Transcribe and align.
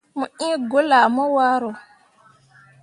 Mo 0.17 0.25
iŋ 0.47 0.59
gwulle 0.69 0.97
ah 1.01 1.09
mo 1.15 1.23
waro. 1.35 1.69